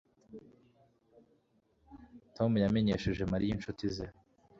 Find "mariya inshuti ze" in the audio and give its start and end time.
3.31-4.05